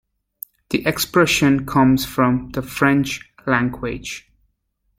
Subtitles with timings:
[0.71, 4.31] The expression comes from the French language.